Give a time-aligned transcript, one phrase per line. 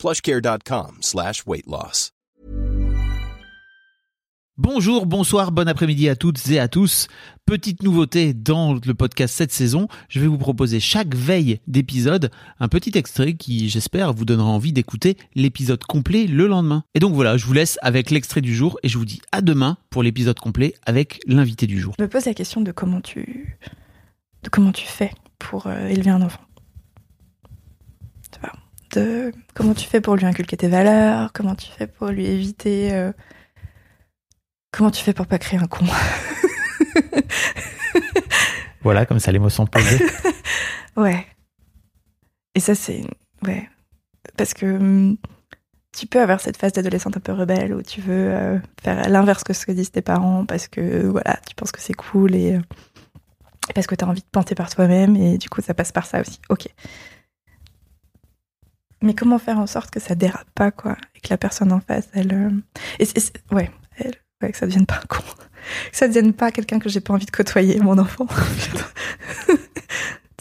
[0.00, 2.12] plushcare.com slash weight loss.
[4.62, 7.08] Bonjour, bonsoir, bon après-midi à toutes et à tous.
[7.46, 12.68] Petite nouveauté dans le podcast cette saison, je vais vous proposer chaque veille d'épisode un
[12.68, 16.84] petit extrait qui, j'espère, vous donnera envie d'écouter l'épisode complet le lendemain.
[16.94, 19.40] Et donc voilà, je vous laisse avec l'extrait du jour et je vous dis à
[19.40, 21.94] demain pour l'épisode complet avec l'invité du jour.
[21.98, 23.58] Je me pose la question de comment tu,
[24.42, 26.40] de comment tu fais pour euh, élever un enfant.
[28.92, 32.92] De comment tu fais pour lui inculquer tes valeurs, comment tu fais pour lui éviter,
[32.92, 33.12] euh,
[34.72, 35.84] comment tu fais pour pas créer un con.
[38.82, 40.04] Voilà, comme ça les mots sont posés.
[40.96, 41.26] ouais.
[42.54, 43.02] Et ça c'est,
[43.46, 43.68] ouais,
[44.36, 45.16] parce que hum,
[45.96, 49.44] tu peux avoir cette phase d'adolescente un peu rebelle où tu veux euh, faire l'inverse
[49.44, 52.54] que ce que disent tes parents parce que voilà, tu penses que c'est cool et
[52.54, 52.60] euh,
[53.74, 56.06] parce que tu as envie de planter par toi-même et du coup ça passe par
[56.06, 56.40] ça aussi.
[56.48, 56.66] Ok.
[59.02, 61.80] Mais comment faire en sorte que ça dérape pas quoi et que la personne en
[61.80, 62.50] face elle euh,
[62.98, 63.06] et
[63.54, 65.22] ouais, elle ouais que ça devienne pas un con.
[65.90, 68.26] Que ça devienne pas quelqu'un que j'ai pas envie de côtoyer mon enfant.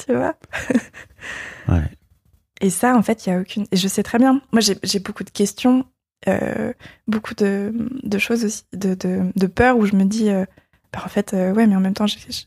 [0.05, 0.35] tu vois?
[1.67, 1.89] Ouais.
[2.61, 3.65] Et ça, en fait, il y a aucune.
[3.71, 4.41] Et je sais très bien.
[4.51, 5.85] Moi, j'ai beaucoup de questions,
[6.27, 6.73] euh,
[7.07, 7.71] beaucoup de,
[8.03, 10.45] de choses aussi, de, de, de peur où je me dis, euh,
[10.91, 12.43] bah, en fait, ouais, mais en même temps, je, je,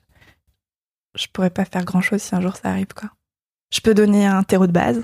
[1.14, 3.10] je pourrais pas faire grand chose si un jour ça arrive, quoi.
[3.72, 5.02] Je peux donner un terreau de base,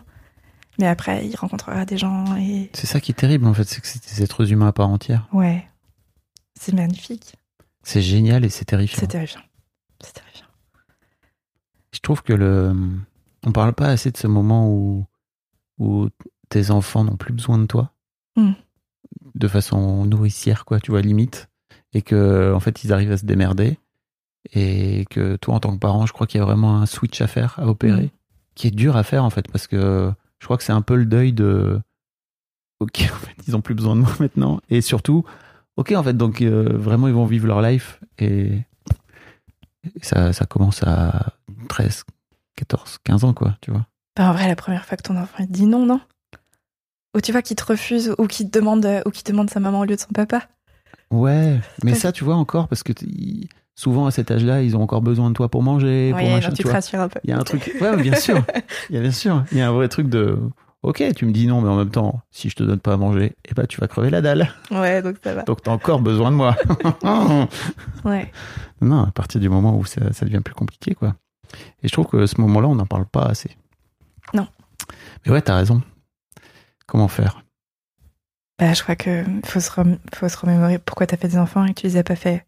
[0.78, 2.70] mais après, il rencontrera des gens et.
[2.72, 4.88] C'est ça qui est terrible en fait, c'est que c'est des êtres humains à part
[4.88, 5.28] entière.
[5.32, 5.66] Ouais.
[6.60, 7.34] C'est magnifique.
[7.82, 8.98] C'est génial et c'est terrifiant.
[9.00, 9.40] C'est terrifiant.
[10.00, 10.46] C'est terrifiant.
[11.92, 12.74] Je trouve que le.
[13.46, 15.06] On parle pas assez de ce moment où,
[15.78, 16.08] où
[16.48, 17.92] tes enfants n'ont plus besoin de toi.
[18.36, 18.52] Hmm.
[19.34, 21.48] De façon nourricière, quoi, tu vois, limite.
[21.94, 23.78] Et que, en fait, ils arrivent à se démerder.
[24.52, 27.20] Et que toi, en tant que parent, je crois qu'il y a vraiment un switch
[27.20, 28.10] à faire, à opérer, Hmm.
[28.54, 30.96] qui est dur à faire, en fait, parce que je crois que c'est un peu
[30.96, 31.80] le deuil de.
[32.80, 34.60] Ok, en fait, ils ont plus besoin de moi maintenant.
[34.70, 35.24] Et surtout,
[35.76, 38.00] ok, en fait, donc euh, vraiment, ils vont vivre leur life.
[38.18, 38.62] Et,
[39.84, 41.34] et ça, ça commence à
[41.68, 42.04] 13,
[42.56, 43.86] 14, 15 ans, quoi, tu vois.
[44.16, 46.00] Bah, en vrai, la première fois que ton enfant il te dit non, non
[47.16, 49.80] Ou tu vois qu'il te refuse, ou qu'il te demande, ou qu'il demande sa maman
[49.80, 50.48] au lieu de son papa.
[51.10, 52.92] Ouais, mais ça, tu vois, encore, parce que
[53.78, 56.56] souvent à cet âge-là, ils ont encore besoin de toi pour manger, pour machin, tu
[56.56, 57.20] tu te rassures un peu.
[57.22, 57.70] Il y a un truc.
[57.80, 58.42] Ouais, bien sûr.
[58.90, 59.44] Il y a bien sûr.
[59.52, 60.36] Il y a un vrai truc de.
[60.82, 62.96] Ok, tu me dis non, mais en même temps, si je te donne pas à
[62.96, 64.48] manger, eh ben, tu vas crever la dalle.
[64.70, 65.42] Ouais, donc ça va.
[65.42, 66.56] Donc, t'as encore besoin de moi.
[68.04, 68.30] Ouais.
[68.80, 71.14] non, à partir du moment où ça, ça devient plus compliqué, quoi.
[71.82, 73.56] Et je trouve que ce moment-là, on n'en parle pas assez.
[74.34, 74.46] Non.
[75.26, 75.82] Mais ouais, t'as raison.
[76.86, 77.42] Comment faire?
[78.58, 81.64] Bah, je crois que faut se, rem- faut se remémorer pourquoi t'as fait des enfants
[81.64, 82.44] et que tu les as pas fait.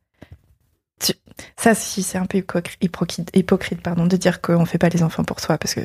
[1.02, 1.12] Tu-
[1.56, 5.02] Ça, si, c'est un peu hypocr- hypocrite, hypocrite pardon, de dire qu'on fait pas les
[5.02, 5.80] enfants pour soi, parce que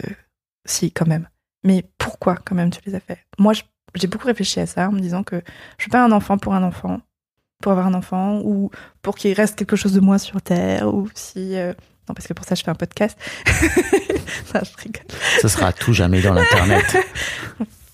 [0.65, 1.27] si, quand même.
[1.63, 3.19] Mais pourquoi, quand même, tu les as fait?
[3.39, 3.53] Moi,
[3.95, 5.41] j'ai beaucoup réfléchi à ça en me disant que
[5.77, 6.99] je veux pas un enfant pour un enfant,
[7.61, 8.69] pour avoir un enfant, ou
[9.01, 11.55] pour qu'il reste quelque chose de moi sur Terre, ou si.
[11.55, 11.73] euh,
[12.07, 13.17] Non, parce que pour ça, je fais un podcast.
[14.53, 15.05] non, je rigole.
[15.41, 16.85] Ça sera à tout jamais dans l'internet.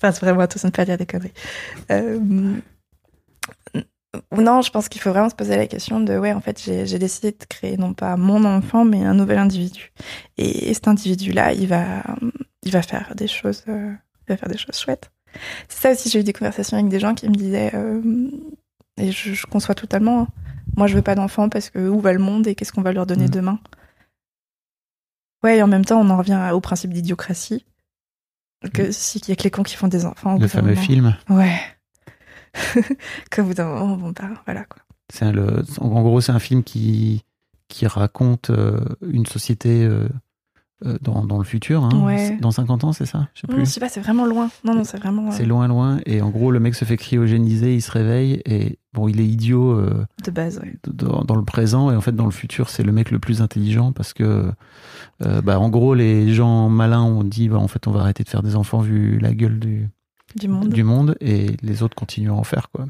[0.04, 1.32] Enfin, c'est vraiment attention de ne pas dire des conneries.
[1.92, 2.18] Euh,
[4.36, 6.98] non, je pense qu'il faut vraiment se poser la question de ouais, en fait, j'ai
[6.98, 9.92] décidé de créer non pas mon enfant, mais un nouvel individu.
[10.36, 12.02] Et cet individu-là, il va,
[12.62, 13.92] il va faire des choses, euh,
[14.28, 15.10] il va faire des choses chouettes.
[15.68, 18.02] C'est ça aussi, j'ai eu des conversations avec des gens qui me disaient, euh,
[18.98, 20.20] et je, je conçois totalement.
[20.22, 20.28] hein.
[20.76, 22.92] Moi, je veux pas d'enfant parce que où va le monde et qu'est-ce qu'on va
[22.92, 23.30] leur donner Mm.
[23.30, 23.58] demain?
[25.42, 27.64] Ouais, et en même temps, on en revient au principe d'idiocratie.
[28.72, 30.38] Que si qu'il y a que les cons qui font des enfants.
[30.38, 30.80] Le fameux moment.
[30.80, 31.16] film.
[31.28, 31.52] Ouais.
[33.30, 34.82] Qu'au bout d'un moment, bon, bah, voilà quoi.
[35.12, 37.22] C'est un- le, en gros, c'est un film qui,
[37.68, 40.08] qui raconte euh, une société euh,
[40.86, 41.84] euh, dans, dans le futur.
[41.84, 42.04] hein.
[42.04, 42.38] Ouais.
[42.40, 43.28] Dans 50 ans, c'est ça?
[43.34, 43.66] Je sais Non, plus.
[43.66, 44.50] je sais pas, c'est vraiment loin.
[44.64, 45.98] Non, non, c'est vraiment C'est loin, loin.
[46.06, 48.40] Et en gros, le mec se fait cryogéniser, il se réveille.
[48.46, 50.58] Et bon, il est idiot euh, de base.
[50.60, 50.74] Ouais.
[50.86, 51.90] dans, dans le présent.
[51.90, 54.50] Et en fait, dans le futur, c'est le mec le plus intelligent parce que,
[55.20, 58.28] bah, en gros, les gens malins ont dit, bah, en fait, on va arrêter de
[58.28, 59.88] faire des enfants vu la gueule du,
[60.36, 60.68] Du monde.
[60.70, 61.16] du monde.
[61.20, 62.86] Et les autres continuent à en faire, quoi.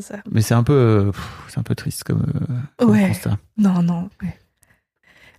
[0.00, 0.18] Ça.
[0.30, 1.10] Mais c'est un peu,
[1.48, 3.08] c'est un peu triste comme, euh, comme Ouais.
[3.08, 3.38] constat.
[3.56, 4.08] Non, non.
[4.22, 4.38] ouais.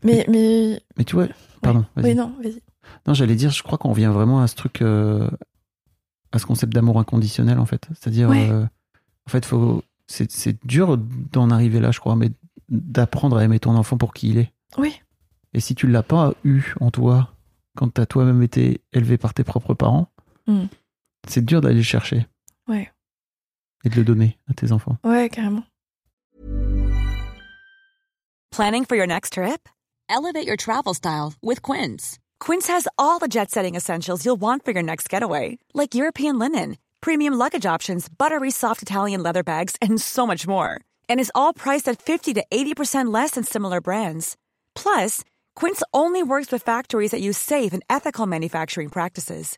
[0.03, 0.81] Mais, mais.
[0.97, 1.27] Mais tu vois,
[1.61, 2.05] pardon, vas-y.
[2.05, 2.61] Oui, non, vas-y.
[3.07, 4.81] Non, j'allais dire, je crois qu'on revient vraiment à ce truc.
[4.81, 5.29] euh,
[6.31, 7.87] à ce concept d'amour inconditionnel en fait.
[7.89, 8.49] C'est-à-dire, Ouais.
[8.51, 12.29] euh, en fait, faut, c'est, c'est dur d'en arriver là, je crois, mais
[12.69, 14.53] d'apprendre à aimer ton enfant pour qui il est.
[14.77, 15.01] Oui.
[15.55, 17.33] Et si tu l'as pas eu en toi
[17.75, 20.09] quand tu as toi-même été élevé par tes propres parents,
[20.47, 20.65] Mm.
[21.27, 22.25] C'est dur d'aller le chercher.
[22.68, 22.92] Ouais.
[23.83, 24.98] Et de le donner à tes enfants.
[25.04, 25.63] Ouais, carrément.
[28.51, 29.69] Planning for your next trip?
[30.10, 32.19] Elevate your travel style with Quince.
[32.39, 36.39] Quince has all the jet setting essentials you'll want for your next getaway, like European
[36.39, 40.81] linen, premium luggage options, buttery soft Italian leather bags, and so much more.
[41.07, 44.36] And is all priced at 50 to 80% less than similar brands.
[44.75, 45.24] Plus,
[45.56, 49.57] Quince only works with factories that use safe and ethical manufacturing practices.